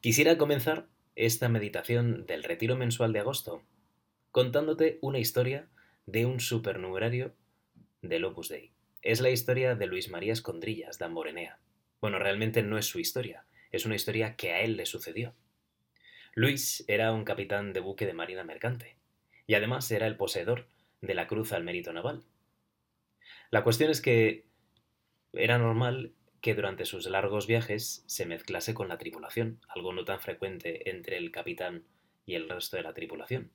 [0.00, 3.64] Quisiera comenzar esta meditación del retiro mensual de agosto
[4.30, 5.68] contándote una historia
[6.06, 7.34] de un supernumerario
[8.00, 8.70] del Opus Dei.
[9.02, 11.58] Es la historia de Luis María Escondrillas, de Morenea.
[12.00, 15.34] Bueno, realmente no es su historia, es una historia que a él le sucedió.
[16.32, 18.96] Luis era un capitán de buque de marina mercante,
[19.48, 20.68] y además era el poseedor
[21.00, 22.22] de la Cruz al Mérito Naval.
[23.50, 24.46] La cuestión es que
[25.32, 30.20] era normal que durante sus largos viajes se mezclase con la tripulación, algo no tan
[30.20, 31.84] frecuente entre el capitán
[32.26, 33.50] y el resto de la tripulación.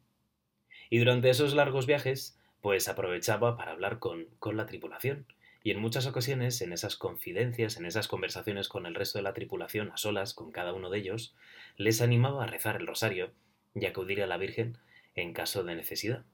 [0.90, 5.26] Y durante esos largos viajes, pues aprovechaba para hablar con, con la tripulación,
[5.66, 9.34] y en muchas ocasiones, en esas confidencias, en esas conversaciones con el resto de la
[9.34, 11.36] tripulación, a solas, con cada uno de ellos,
[11.78, 13.32] les animaba a rezar el rosario
[13.74, 14.78] y acudir a la Virgen
[15.16, 16.26] en caso de necesidad.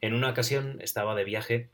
[0.00, 1.68] En una ocasión estaba de viaje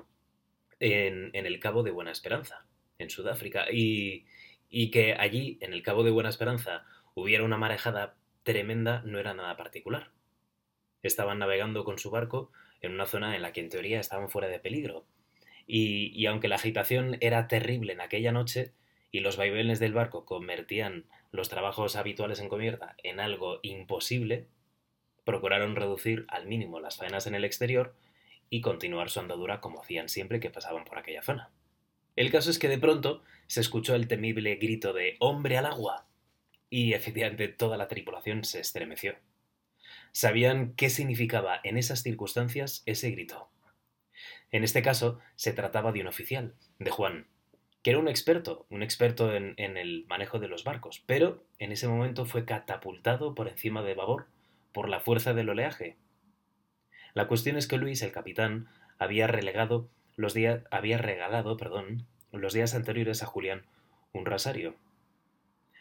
[0.79, 2.66] en, en el Cabo de Buena Esperanza,
[2.99, 4.25] en Sudáfrica, y,
[4.91, 9.57] que allí, en el Cabo de Buena Esperanza, hubiera una marejada tremenda no era nada
[9.57, 10.11] particular.
[11.03, 14.49] Estaban navegando con su barco en una zona en la que en teoría estaban fuera
[14.49, 15.07] de peligro.
[15.67, 18.73] Y, y aunque la agitación era terrible en aquella noche
[19.11, 24.47] y los vaivenes del barco convertían los trabajos habituales en cubierta en algo imposible,
[25.25, 27.95] procuraron reducir al mínimo las faenas en el exterior
[28.49, 31.51] y continuar su andadura como hacían siempre que pasaban por aquella zona.
[32.17, 36.07] El caso es que de pronto se escuchó el temible grito de ¡Hombre al agua!
[36.69, 39.17] y efectivamente toda la tripulación se estremeció.
[40.13, 43.49] Sabían qué significaba en esas circunstancias ese grito.
[44.51, 47.29] En este caso se trataba de un oficial, de Juan,
[47.83, 51.71] que era un experto, un experto en, en, el manejo de los barcos, pero en
[51.71, 54.27] ese momento fue catapultado por encima de babor
[54.73, 55.97] por la fuerza del oleaje.
[57.15, 62.53] La cuestión es que Luis, el capitán, había relegado los días, había regalado, perdón, los
[62.53, 63.67] días anteriores a Julián
[64.13, 64.75] un rosario.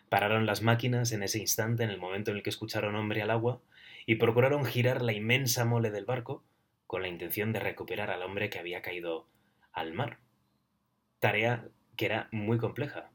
[0.09, 3.31] Pararon las máquinas en ese instante, en el momento en el que escucharon hombre al
[3.31, 3.61] agua,
[4.05, 6.43] y procuraron girar la inmensa mole del barco
[6.85, 9.27] con la intención de recuperar al hombre que había caído
[9.73, 10.19] al mar.
[11.19, 13.09] Tarea que era muy compleja.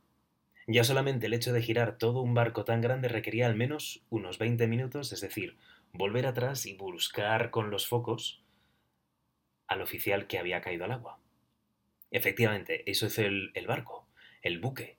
[0.66, 4.38] Ya solamente el hecho de girar todo un barco tan grande requería al menos unos
[4.38, 5.56] 20 minutos, es decir,
[5.92, 8.42] volver atrás y buscar con los focos
[9.70, 11.20] al oficial que había caído al agua.
[12.10, 14.08] Efectivamente, eso hizo el, el barco,
[14.42, 14.98] el buque.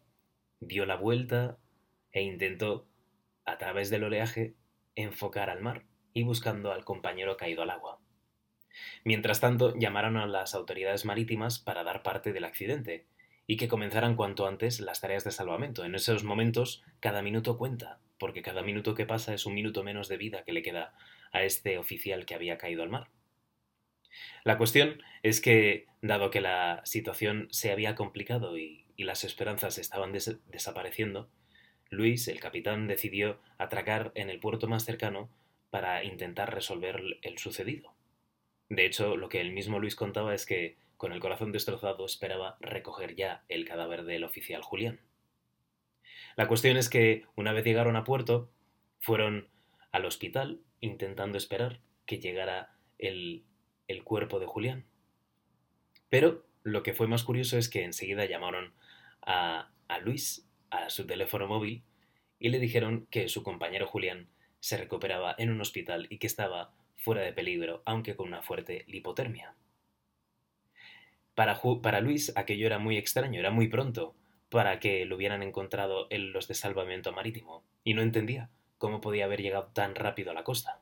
[0.61, 1.57] Dio la vuelta
[2.13, 2.87] e intentó,
[3.45, 4.55] a través del oleaje,
[4.95, 5.83] enfocar al mar
[6.13, 7.99] y buscando al compañero caído al agua.
[9.03, 13.05] Mientras tanto, llamaron a las autoridades marítimas para dar parte del accidente
[13.47, 15.83] y que comenzaran cuanto antes las tareas de salvamento.
[15.83, 20.07] En esos momentos, cada minuto cuenta, porque cada minuto que pasa es un minuto menos
[20.07, 20.93] de vida que le queda
[21.33, 23.09] a este oficial que había caído al mar.
[24.43, 30.11] La cuestión es que, dado que la situación se había complicado y, las esperanzas estaban
[30.11, 31.27] des desapareciendo,
[31.89, 35.27] Luis, el capitán, decidió atracar en el puerto más cercano
[35.71, 37.95] para intentar resolver el sucedido.
[38.69, 42.57] De hecho, lo que el mismo Luis contaba es que, con el corazón destrozado, esperaba
[42.59, 45.01] recoger ya el cadáver del oficial Julián.
[46.35, 48.51] La cuestión es que, una vez llegaron a puerto,
[48.99, 49.49] fueron
[49.91, 53.43] al hospital intentando esperar que llegara el,
[53.91, 54.85] el cuerpo de Julián.
[56.09, 58.73] Pero lo que fue más curioso es que enseguida llamaron
[59.21, 59.69] a,
[60.03, 61.83] Luis a su teléfono móvil
[62.39, 64.29] y le dijeron que su compañero Julián
[64.59, 68.85] se recuperaba en un hospital y que estaba fuera de peligro, aunque con una fuerte
[68.87, 69.55] lipotermia.
[71.33, 74.15] Para, para, Luis aquello era muy extraño, era muy pronto
[74.49, 79.25] para que lo hubieran encontrado en los de salvamento marítimo, y no entendía cómo podía
[79.25, 80.81] haber llegado tan rápido a la costa.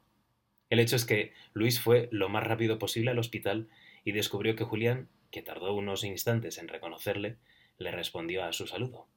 [0.69, 3.69] El hecho es que Luis fue lo más rápido posible al hospital
[4.03, 7.37] y descubrió que Julián, que tardó unos instantes en reconocerle,
[7.77, 9.07] le respondió a su saludo.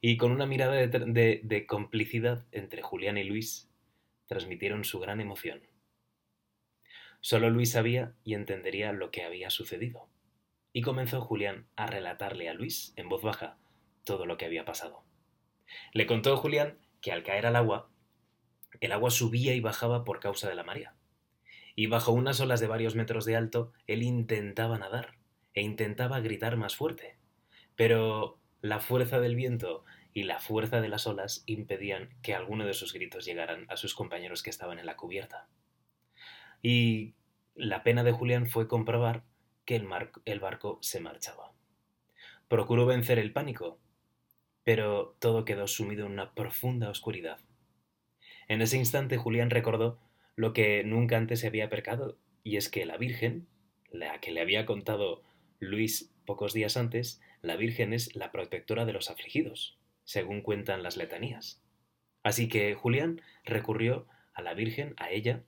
[0.00, 3.70] Y con una mirada de, complicidad entre Julián y Luis,
[4.26, 5.62] transmitieron su gran emoción.
[7.20, 10.08] Solo Luis sabía y entendería lo que había sucedido.
[10.72, 13.56] Y comenzó Julián a relatarle a Luis, en voz baja,
[14.04, 15.04] todo lo que había pasado.
[15.92, 17.90] Le contó Julián que al caer al agua,
[18.80, 20.94] el agua subía y bajaba por causa de la marea.
[21.76, 25.16] Y bajo unas olas de varios metros de alto, él intentaba nadar
[25.54, 27.16] e intentaba gritar más fuerte.
[27.76, 32.74] Pero la fuerza del viento y la fuerza de las olas impedían que alguno de
[32.74, 35.48] sus gritos llegaran a sus compañeros que estaban en la cubierta.
[36.62, 37.14] Y
[37.54, 39.24] la pena de Julián fue comprobar
[39.64, 39.88] que el,
[40.24, 41.52] el barco se marchaba.
[42.48, 43.80] Procuró vencer el pánico,
[44.62, 47.40] pero todo quedó sumido en una profunda oscuridad.
[48.48, 49.98] En ese instante Julián recordó
[50.36, 53.46] lo que nunca antes se había percado, y es que la Virgen,
[53.90, 55.22] la que le había contado
[55.60, 60.96] Luis pocos días antes, la Virgen es la protectora de los afligidos, según cuentan las
[60.96, 61.62] letanías.
[62.22, 65.42] Así que Julián recurrió a la Virgen, a ella,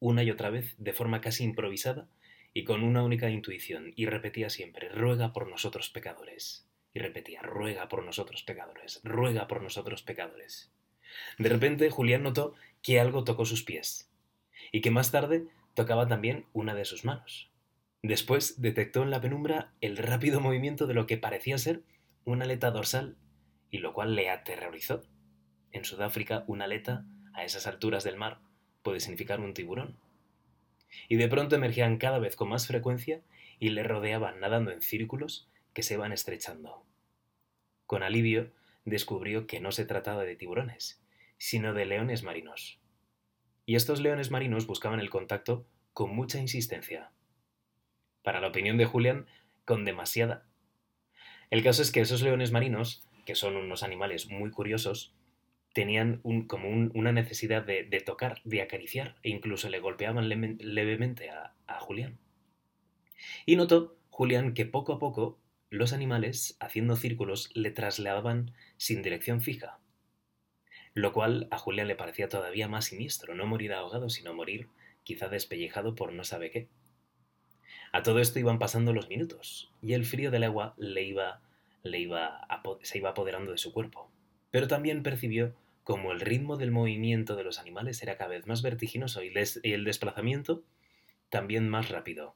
[0.00, 2.08] una y otra vez, de forma casi improvisada
[2.52, 6.68] y con una única intuición, y repetía siempre, ruega por nosotros pecadores.
[6.92, 10.73] Y repetía, ruega por nosotros pecadores, ruega por nosotros pecadores.
[11.38, 14.10] De repente Julián notó que algo tocó sus pies,
[14.72, 17.50] y que más tarde tocaba también una de sus manos.
[18.02, 21.82] Después detectó en la penumbra el rápido movimiento de lo que parecía ser
[22.24, 23.16] una aleta dorsal,
[23.70, 25.02] y lo cual le aterrorizó.
[25.72, 28.40] En Sudáfrica, una aleta, a esas alturas del mar,
[28.82, 29.96] puede significar un tiburón.
[31.08, 33.22] Y de pronto emergían cada vez con más frecuencia
[33.58, 36.84] y le rodeaban nadando en círculos que se iban estrechando.
[37.86, 38.52] Con alivio
[38.84, 41.02] descubrió que no se trataba de tiburones,
[41.44, 42.80] sino de leones marinos.
[43.66, 47.12] Y estos leones marinos buscaban el contacto con mucha insistencia.
[48.22, 49.26] Para la opinión de Julián,
[49.66, 50.46] con demasiada.
[51.50, 55.14] El caso es que esos leones marinos, que son unos animales muy curiosos,
[55.74, 61.52] tenían un, como una necesidad de, tocar, de acariciar, e incluso le golpeaban levemente a,
[61.66, 62.16] a Julián.
[63.44, 65.38] Y notó Julián que poco a poco
[65.68, 69.78] los animales, haciendo círculos, le trasladaban sin dirección fija,
[70.94, 74.68] lo cual a Julián le parecía todavía más siniestro, no morir ahogado, sino morir
[75.02, 76.68] quizá despellejado por no sabe qué.
[77.92, 81.42] A todo esto iban pasando los minutos, y el frío del agua le iba,
[81.82, 82.46] le iba
[82.82, 84.10] se iba apoderando de su cuerpo.
[84.50, 85.54] Pero también percibió
[85.84, 89.32] como el ritmo del movimiento de los animales era cada vez más vertiginoso y,
[89.62, 90.64] el desplazamiento
[91.28, 92.34] también más rápido.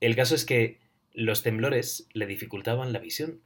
[0.00, 0.78] El caso es que
[1.12, 3.40] los temblores le dificultaban la visión,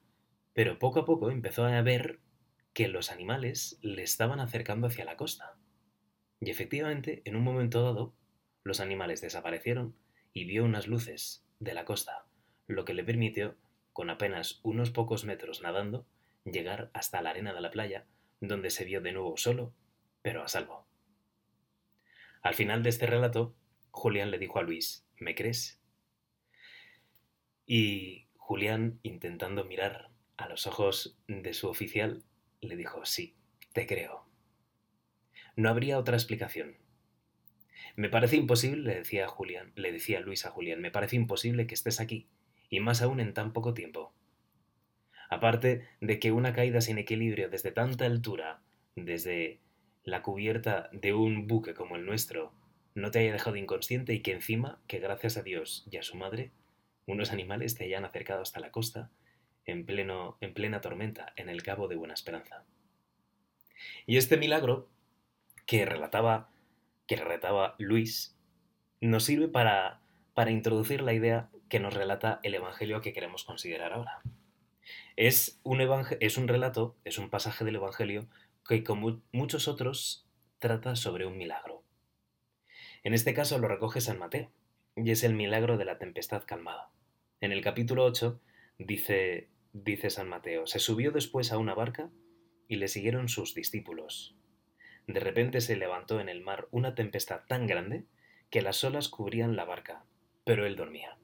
[0.52, 2.18] pero poco a poco empezó a ver
[2.72, 5.56] que los animales le estaban acercando hacia la costa.
[6.40, 8.14] Y efectivamente, en un momento dado,
[8.64, 9.96] los animales desaparecieron
[10.32, 12.24] y vio unas luces de la costa,
[12.66, 13.56] lo que le permitió,
[13.92, 16.06] con apenas unos pocos metros nadando,
[16.44, 18.06] llegar hasta la arena de la playa
[18.40, 19.74] donde se vio de nuevo solo,
[20.22, 20.86] pero a salvo.
[22.42, 23.54] Al final de este relato,
[23.90, 25.78] Julián le dijo a Luis, ¿me crees?
[27.66, 32.24] Y Julián, intentando mirar a los ojos de su oficial,
[32.60, 33.34] le dijo, sí,
[33.72, 34.26] te creo.
[35.56, 36.76] No habría otra explicación.
[37.96, 41.74] Me parece imposible, le decía Julián, le decía Luis a Julián, me parece imposible que
[41.74, 42.28] estés aquí,
[42.68, 44.12] y más aún en tan poco tiempo.
[45.28, 48.62] Aparte de que una caída sin equilibrio desde tanta altura,
[48.96, 49.60] desde
[50.04, 52.52] la cubierta de un buque como el nuestro,
[52.94, 56.16] no te haya dejado inconsciente y que encima, que gracias a Dios y a su
[56.16, 56.50] madre,
[57.06, 59.10] unos animales te hayan acercado hasta la costa
[59.70, 62.64] en, pleno, en plena tormenta en el Cabo de Buena Esperanza.
[64.06, 64.88] Y este milagro
[65.66, 66.50] que relataba,
[67.06, 68.36] que relataba Luis
[69.00, 70.00] nos sirve para,
[70.34, 74.20] para introducir la idea que nos relata el Evangelio que queremos considerar ahora.
[75.16, 75.80] Es un,
[76.20, 78.26] es un relato, es un pasaje del Evangelio
[78.66, 80.26] que, como muchos otros,
[80.58, 81.82] trata sobre un milagro.
[83.02, 84.50] En este caso lo recoge San Mateo,
[84.96, 86.90] y es el milagro de la tempestad calmada.
[87.40, 88.40] En el capítulo 8
[88.78, 92.10] dice, dice San Mateo, se subió después a una barca
[92.68, 94.36] y le siguieron sus discípulos.
[95.06, 98.04] De repente se levantó en el mar una tempestad tan grande
[98.50, 100.04] que las olas cubrían la barca,
[100.44, 101.18] pero él dormía.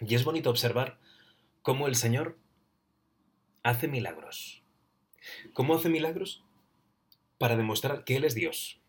[0.00, 0.98] Y es bonito observar
[1.62, 2.38] cómo el Señor
[3.62, 4.62] hace milagros.
[5.52, 6.44] ¿Cómo hace milagros?
[7.38, 8.80] Para demostrar que Él es Dios.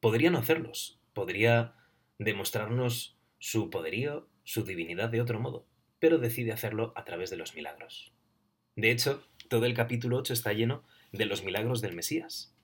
[0.00, 1.74] Podría no hacerlos, podría
[2.18, 5.66] demostrarnos su poderío, su divinidad de otro modo,
[6.00, 8.12] pero decide hacerlo a través de los milagros.
[8.76, 12.54] De hecho, todo el capítulo 8 está lleno de los milagros del Mesías.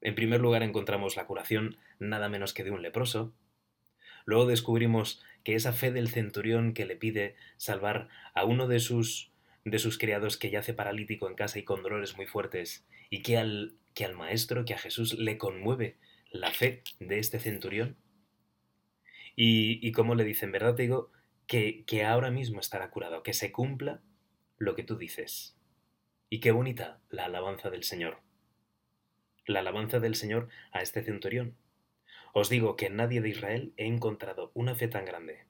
[0.00, 3.34] En primer lugar encontramos la curación nada menos que de un leproso.
[4.24, 9.32] Luego descubrimos que esa fe del centurión que le pide salvar a uno de sus
[9.64, 13.38] de sus criados que yace paralítico en casa y con dolores muy fuertes, y que
[13.38, 15.98] al, que al maestro, que a Jesús le conmueve
[16.30, 17.96] la fe de este centurión.
[19.36, 20.74] Y, y como le dicen, ¿verdad?
[20.74, 21.12] Te digo
[21.46, 24.00] que, ahora mismo estará curado, que se cumpla
[24.58, 25.56] lo que tú dices.
[26.28, 28.20] Y qué bonita la alabanza del Señor.
[29.46, 31.56] La alabanza del Señor a este centurión.
[32.32, 35.44] Os digo que en nadie de Israel he encontrado una fe tan grande.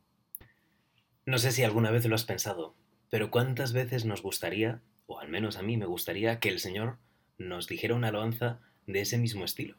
[1.25, 2.75] No sé si alguna vez lo has pensado,
[3.11, 6.99] pero cuántas veces nos gustaría, o al menos a mí me gustaría, que el Señor
[7.39, 9.77] nos dijera una alabanza de ese mismo estilo.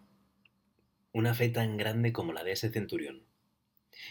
[1.12, 3.26] Una fe tan grande como la de ese centurión.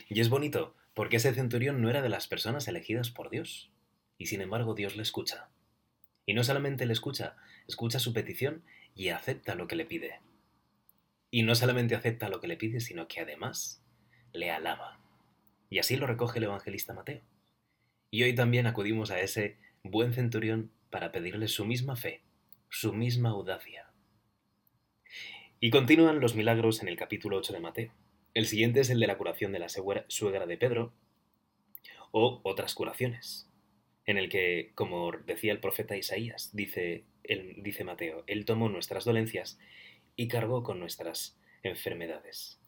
[0.08, 3.70] Y es bonito, porque ese centurión no era de las personas elegidas por Dios,
[4.18, 5.48] y sin embargo Dios le escucha.
[6.26, 10.20] Y no solamente le escucha, escucha su petición y acepta lo que le pide.
[11.30, 13.82] Y no solamente acepta lo que le pide, sino que además
[14.32, 15.00] le alaba.
[15.70, 17.22] Y así lo recoge el evangelista Mateo.
[18.10, 22.22] Y hoy también acudimos a ese buen centurión para pedirle su misma fe,
[22.68, 23.90] su misma audacia.
[25.58, 27.92] Y continúan los milagros en el capítulo 8 de Mateo.
[28.34, 30.94] El siguiente es el de la curación de la suegra de Pedro
[32.12, 33.50] o otras curaciones,
[34.06, 37.04] en el que, como decía el profeta Isaías, dice,
[37.56, 39.58] dice Mateo, Él tomó nuestras dolencias
[40.16, 42.58] y cargó con nuestras enfermedades.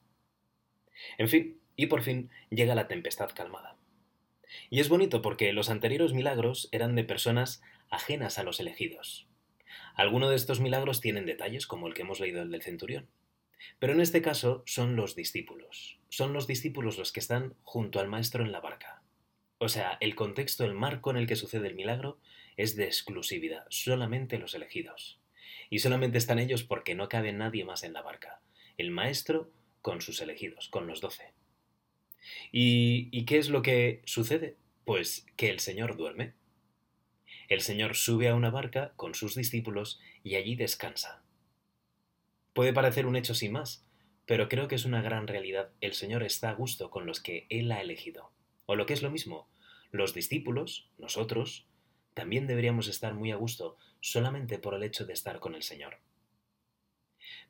[1.19, 3.77] En fin, y por fin llega la tempestad calmada.
[4.71, 9.27] Y es bonito porque los anteriores milagros eran de personas ajenas a los elegidos.
[9.95, 13.09] Algunos de estos milagros tienen detalles, como el que hemos leído el del centurión.
[13.79, 15.99] Pero en este caso son los discípulos.
[16.09, 19.03] Son los discípulos los que están junto al maestro en la barca.
[19.59, 22.19] O sea, el contexto, el marco en el que sucede el milagro
[22.57, 25.19] es de exclusividad, solamente los elegidos.
[25.71, 28.41] Y solamente están ellos porque no cabe nadie más en la barca.
[28.77, 29.51] El maestro
[29.83, 31.33] con sus elegidos, con los doce.
[32.53, 34.57] ¿Y, qué es lo que sucede?
[34.85, 36.35] Pues que el Señor duerme.
[37.49, 41.24] El Señor sube a una barca con sus discípulos y allí descansa.
[42.55, 43.85] Puede parecer un hecho sin más,
[44.25, 45.71] pero creo que es una gran realidad.
[45.83, 48.31] El Señor está a gusto con los que Él ha elegido.
[48.65, 49.49] O lo que es lo mismo,
[49.91, 51.67] los discípulos, nosotros,
[52.15, 55.99] también deberíamos estar muy a gusto solamente por el hecho de estar con el Señor.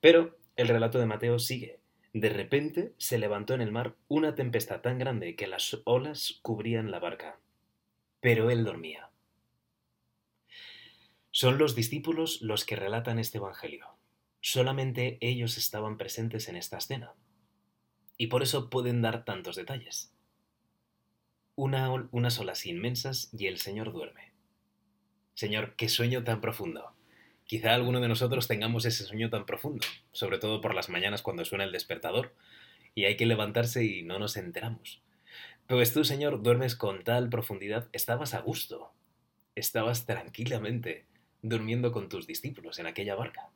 [0.00, 1.78] Pero el relato de Mateo sigue
[2.14, 6.92] de repente se levantó en el mar una tempestad tan grande que las olas cubrían
[6.92, 7.40] la barca.
[8.20, 9.10] Pero él dormía.
[11.32, 13.93] Son los discípulos los que relatan este Evangelio.
[14.46, 17.14] Solamente ellos estaban presentes en esta escena.
[18.18, 20.12] Y por eso pueden dar tantos detalles.
[21.54, 24.34] Una, unas olas inmensas y el Señor duerme.
[25.32, 26.92] Señor, qué sueño tan profundo.
[27.46, 31.46] Quizá alguno de nosotros tengamos ese sueño tan profundo, sobre todo por las mañanas cuando
[31.46, 32.34] suena el despertador
[32.94, 35.00] y hay que levantarse y no nos enteramos.
[35.68, 38.92] Pues tú, Señor, duermes con tal profundidad, estabas a gusto,
[39.54, 41.06] estabas tranquilamente
[41.40, 43.48] durmiendo con tus discípulos en aquella barca.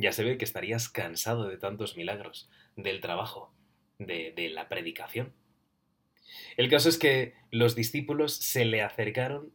[0.00, 3.52] Ya se ve que estarías cansado de tantos milagros, del trabajo,
[3.98, 5.34] de, de la predicación.
[6.56, 9.52] El caso es que los discípulos se le acercaron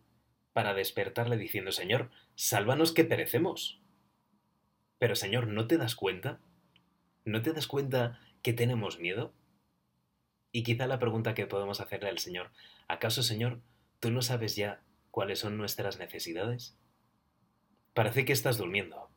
[0.53, 3.81] para despertarle diciendo, Señor, sálvanos que perecemos.
[4.99, 6.39] Pero Señor, ¿no te das cuenta?
[7.23, 9.33] ¿No te das cuenta que tenemos miedo?
[10.51, 12.51] Y quizá la pregunta que podemos hacerle al Señor,
[12.87, 13.61] ¿acaso Señor,
[13.99, 16.77] tú no sabes ya cuáles son nuestras necesidades?
[17.93, 19.09] Parece que estás durmiendo.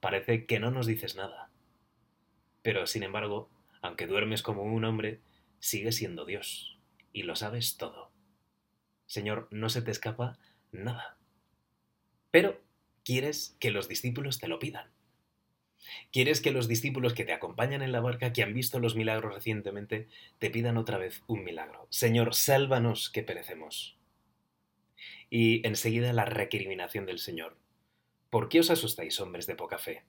[0.00, 1.50] Parece que no nos dices nada.
[2.62, 3.48] Pero, sin embargo,
[3.80, 5.20] aunque duermes como un hombre,
[5.58, 6.78] sigues siendo Dios
[7.12, 8.10] y lo sabes todo.
[9.06, 10.38] Señor, no se te escapa
[10.72, 11.16] nada.
[12.30, 12.60] Pero
[13.04, 14.90] quieres que los discípulos te lo pidan.
[16.12, 19.32] Quieres que los discípulos que te acompañan en la barca, que han visto los milagros
[19.34, 21.86] recientemente, te pidan otra vez un milagro.
[21.90, 23.96] Señor, sálvanos que perecemos.
[25.30, 27.56] Y enseguida la recriminación del Señor.
[28.36, 30.04] ¿Por qué os asustáis, hombres de poca fe?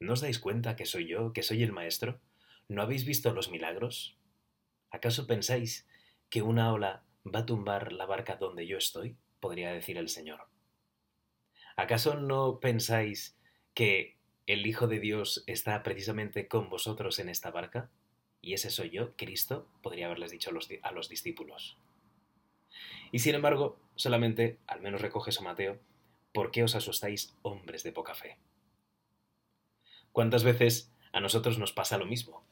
[0.00, 2.18] ¿No os dais cuenta que soy yo, que soy el Maestro?
[2.66, 4.16] ¿No habéis visto los milagros?
[4.90, 5.86] ¿Acaso pensáis
[6.30, 9.18] que una ola va a tumbar la barca donde yo estoy?
[9.38, 10.48] podría decir el Señor.
[11.76, 13.36] ¿Acaso no pensáis
[13.74, 14.16] que
[14.46, 17.90] el Hijo de Dios está precisamente con vosotros en esta barca?
[18.40, 21.76] Y ese soy yo, Cristo, podría haberles dicho a los, discípulos.
[23.12, 25.78] Y sin embargo, solamente, al menos recoge eso Mateo,
[26.36, 28.36] ¿por qué os asustáis, hombres de poca fe?
[30.12, 32.44] ¿Cuántas veces a nosotros nos pasa lo mismo?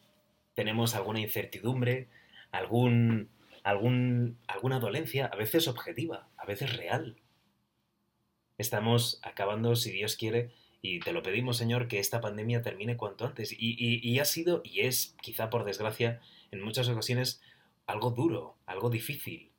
[0.54, 2.08] Tenemos alguna incertidumbre,
[2.50, 3.28] algún
[3.62, 7.16] algún, alguna dolencia, a veces objetiva, a veces real.
[8.56, 10.50] Estamos acabando, si Dios quiere,
[10.80, 13.52] y te lo pedimos, Señor, que esta pandemia termine cuanto antes.
[13.52, 17.42] Y, y, ha sido, y es, quizá por desgracia, en muchas ocasiones
[17.86, 19.50] algo duro, algo difícil.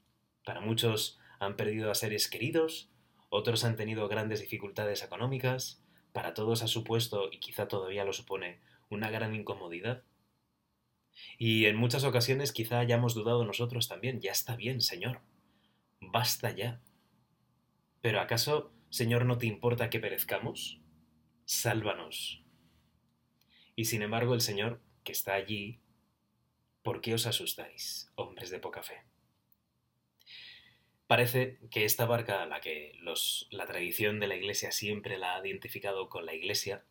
[0.43, 2.89] Para muchos han perdido a seres queridos,
[3.35, 8.59] otros han tenido grandes dificultades económicas, para todos ha supuesto, y quizá todavía lo supone,
[8.89, 10.03] una gran incomodidad.
[11.37, 15.21] Y en muchas ocasiones quizá hayamos dudado nosotros también, ya está bien, Señor,
[15.99, 16.81] basta ya.
[18.01, 20.79] Pero ¿acaso, Señor, no te importa que perezcamos?
[21.45, 22.43] Sálvanos.
[23.75, 25.79] Y sin embargo el Señor, que está allí,
[26.81, 29.03] ¿por qué os asustáis, hombres de poca fe?
[31.07, 32.99] Parece que esta barca la que
[33.51, 36.83] la tradición de la Iglesia siempre la ha identificado con la Iglesia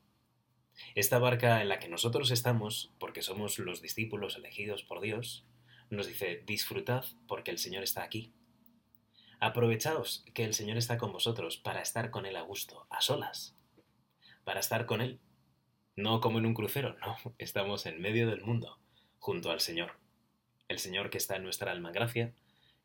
[0.95, 5.47] esta barca en la que nosotros estamos, porque somos los discípulos elegidos por Dios,
[5.91, 8.33] nos dice, disfrutad porque el Señor está aquí.
[9.41, 13.57] Aprovechaos que el Señor está con vosotros para estar con Él a gusto, a solas,
[14.45, 15.21] para estar con Él.
[15.97, 18.81] No como en un crucero, no, estamos en medio del mundo,
[19.19, 19.99] junto al Señor.
[20.69, 22.35] El Señor que está en nuestra alma gracia,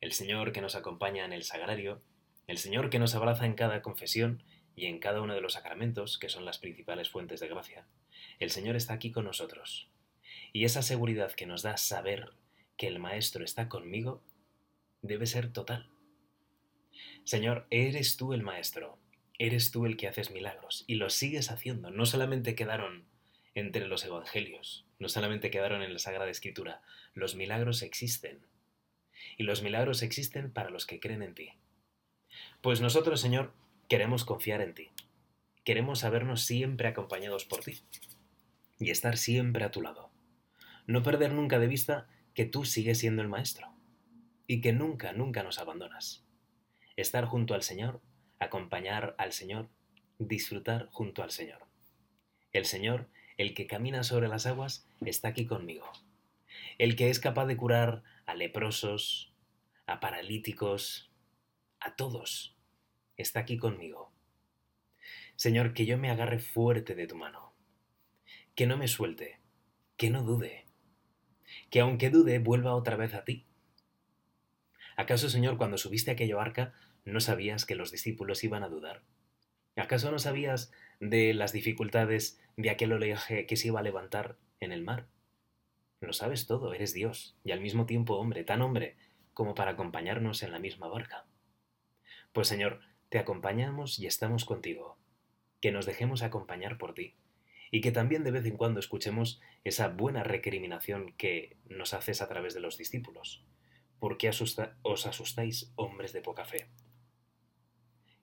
[0.01, 2.01] el Señor que nos acompaña en el sagrario,
[2.47, 4.43] el Señor que nos abraza en cada confesión
[4.75, 7.85] y en cada uno de los sacramentos, que son las principales fuentes de gracia,
[8.39, 9.89] el Señor está aquí con nosotros.
[10.53, 12.31] Y esa seguridad que nos da saber
[12.77, 14.23] que el Maestro está conmigo
[15.01, 15.89] debe ser total.
[17.23, 18.97] Señor, eres tú el Maestro,
[19.37, 21.91] eres tú el que haces milagros y los sigues haciendo.
[21.91, 23.05] No solamente quedaron
[23.53, 26.81] entre los evangelios, no solamente quedaron en la Sagrada Escritura,
[27.13, 28.39] los milagros existen.
[29.37, 31.51] Y los milagros existen para los que creen en ti.
[32.61, 33.53] Pues nosotros, Señor,
[33.87, 34.89] queremos confiar en ti.
[35.63, 37.81] Queremos sabernos siempre acompañados por ti
[38.79, 40.09] y estar siempre a tu lado.
[40.87, 43.67] No perder nunca de vista que tú sigues siendo el Maestro
[44.47, 46.23] y que nunca, nunca nos abandonas.
[46.95, 48.01] Estar junto al Señor,
[48.39, 49.69] acompañar al Señor,
[50.17, 51.59] disfrutar junto al Señor.
[52.51, 53.07] El Señor,
[53.37, 55.89] el que camina sobre las aguas, está aquí conmigo.
[56.77, 59.33] El que es capaz de curar a leprosos,
[59.87, 61.11] a paralíticos,
[61.79, 62.55] a todos,
[63.17, 64.13] está aquí conmigo.
[65.35, 67.55] Señor, que yo me agarre fuerte de tu mano,
[68.53, 69.39] que no me suelte,
[69.97, 70.67] que no dude,
[71.71, 73.47] que aunque dude, vuelva otra vez a ti.
[74.95, 79.01] ¿Acaso, Señor, cuando subiste a aquella barca, no sabías que los discípulos iban a dudar?
[79.75, 84.71] ¿Acaso no sabías de las dificultades de aquel oleaje que se iba a levantar en
[84.71, 85.07] el mar?
[86.01, 88.97] Lo sabes todo, eres Dios, y al mismo tiempo hombre, tan hombre
[89.33, 91.25] como para acompañarnos en la misma barca.
[92.31, 92.79] Pues Señor,
[93.09, 94.97] te acompañamos y estamos contigo.
[95.61, 97.15] Que nos dejemos acompañar por ti,
[97.71, 102.29] y que también de vez en cuando escuchemos esa buena recriminación que nos haces a
[102.29, 103.43] través de los discípulos.
[103.99, 106.69] ¿Por qué os asustáis, hombres de poca fe?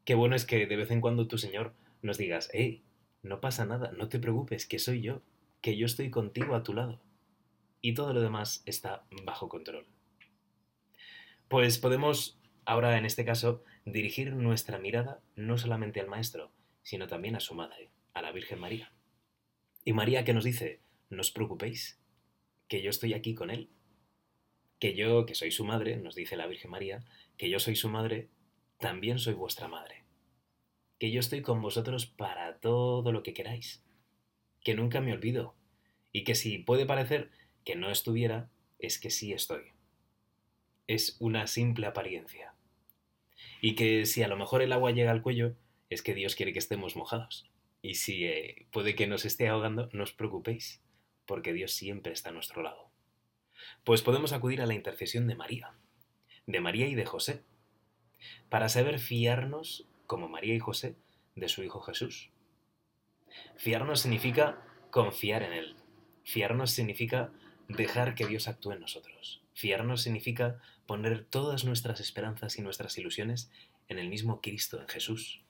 [0.04, 2.84] Qué bueno es que de vez en cuando tu Señor nos digas, hey,
[3.22, 5.20] no pasa nada, no te preocupes, que soy yo,
[5.60, 7.02] que yo estoy contigo a tu lado.
[7.80, 9.86] Y todo lo demás está bajo control.
[11.48, 16.50] Pues podemos ahora, en este caso, dirigir nuestra mirada no solamente al Maestro,
[16.82, 18.92] sino también a su Madre, a la Virgen María.
[19.84, 22.00] Y María que nos dice, no os preocupéis,
[22.68, 23.70] que yo estoy aquí con Él.
[24.80, 27.04] Que yo, que soy su madre, nos dice la Virgen María,
[27.38, 28.28] que yo soy su madre,
[28.78, 30.04] también soy vuestra madre.
[30.98, 33.84] Que yo estoy con vosotros para todo lo que queráis.
[34.62, 35.54] Que nunca me olvido.
[36.12, 37.30] Y que si puede parecer
[37.66, 38.48] que no estuviera,
[38.78, 39.72] es que sí estoy.
[40.86, 42.54] Es una simple apariencia.
[43.60, 45.56] Y que si a lo mejor el agua llega al cuello,
[45.90, 47.50] es que Dios quiere que estemos mojados.
[47.82, 50.80] Y si eh, puede que nos esté ahogando, no os preocupéis,
[51.26, 52.88] porque Dios siempre está a nuestro lado.
[53.82, 55.74] Pues podemos acudir a la intercesión de María,
[56.46, 57.42] de María y de José,
[58.48, 60.94] para saber fiarnos, como María y José,
[61.34, 62.30] de su Hijo Jesús.
[63.56, 65.76] Fiarnos significa confiar en Él.
[66.22, 67.32] Fiarnos significa
[67.68, 69.42] dejar que Dios actúe en nosotros.
[69.54, 73.50] Fiarnos significa poner todas nuestras esperanzas y nuestras ilusiones
[73.88, 75.42] en el mismo Cristo, en Jesús.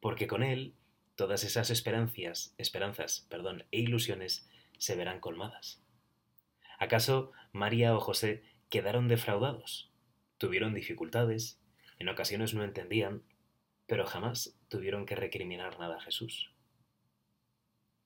[0.00, 0.74] Porque con Él
[1.14, 5.82] todas esas esperanzas, esperanzas, perdón, e ilusiones se verán colmadas.
[6.78, 9.90] ¿Acaso María o José quedaron defraudados?
[10.38, 11.60] Tuvieron dificultades,
[11.98, 13.22] en ocasiones no entendían,
[13.86, 16.50] pero jamás tuvieron que recriminar nada a Jesús.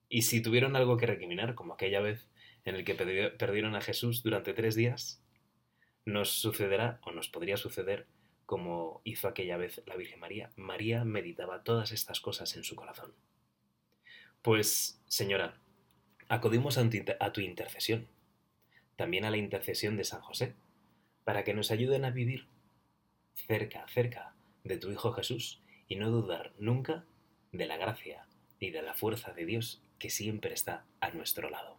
[0.07, 2.28] Y si tuvieron algo que recriminar, como aquella vez
[2.65, 5.21] en el que perdieron a Jesús durante tres días,
[6.05, 8.07] nos sucederá o nos podría suceder
[8.45, 10.51] como hizo aquella vez la Virgen María.
[10.55, 13.13] María meditaba todas estas cosas en su corazón.
[14.41, 15.59] Pues, Señora,
[16.29, 18.07] acudimos a tu intercesión,
[18.95, 20.55] también a la intercesión de San José,
[21.23, 22.47] para que nos ayuden a vivir
[23.35, 27.05] cerca, cerca de tu Hijo Jesús y no dudar nunca
[27.51, 28.25] de la gracia
[28.59, 31.77] y de la fuerza de Dios que siempre está a nuestro lado.